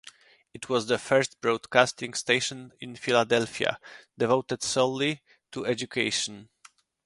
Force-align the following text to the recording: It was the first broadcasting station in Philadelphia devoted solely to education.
It 0.51 0.67
was 0.67 0.87
the 0.87 0.97
first 0.97 1.39
broadcasting 1.41 2.15
station 2.15 2.73
in 2.79 2.95
Philadelphia 2.95 3.77
devoted 4.17 4.63
solely 4.63 5.21
to 5.51 5.67
education. 5.67 6.49